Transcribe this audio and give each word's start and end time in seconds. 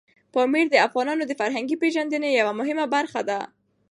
پامیر 0.33 0.65
د 0.71 0.75
افغانانو 0.87 1.23
د 1.27 1.31
فرهنګي 1.39 1.75
پیژندنې 1.83 2.29
یوه 2.39 2.53
مهمه 2.59 2.85
برخه 2.95 3.21
ده. 3.29 3.39